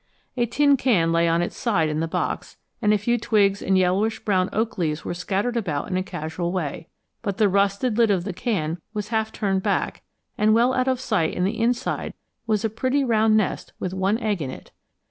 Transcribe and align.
A 0.35 0.47
tin 0.47 0.77
can 0.77 1.11
lay 1.11 1.27
on 1.27 1.43
its 1.43 1.55
side 1.55 1.87
in 1.87 1.99
the 1.99 2.07
box, 2.07 2.57
and 2.81 2.91
a 2.91 2.97
few 2.97 3.19
twigs 3.19 3.61
and 3.61 3.77
yellowish 3.77 4.17
brown 4.25 4.49
oak 4.51 4.79
leaves 4.79 5.05
were 5.05 5.13
scattered 5.13 5.55
about 5.55 5.91
in 5.91 5.95
a 5.95 6.01
casual 6.01 6.51
way, 6.51 6.87
but 7.21 7.37
the 7.37 7.47
rusted 7.47 7.99
lid 7.99 8.09
of 8.09 8.23
the 8.23 8.33
can 8.33 8.81
was 8.95 9.09
half 9.09 9.31
turned 9.31 9.61
back, 9.61 10.01
and 10.39 10.55
well 10.55 10.73
out 10.73 10.87
of 10.87 10.99
sight 10.99 11.35
in 11.35 11.43
the 11.43 11.61
inside 11.61 12.15
was 12.47 12.65
a 12.65 12.67
pretty 12.67 13.03
round 13.03 13.37
nest 13.37 13.73
with 13.79 13.93
one 13.93 14.17
egg 14.17 14.41
in 14.41 14.49
it. 14.49 14.71